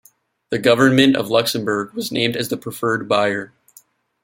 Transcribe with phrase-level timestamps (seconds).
[0.49, 3.53] The government of Luxembourg was named as the preferred buyer.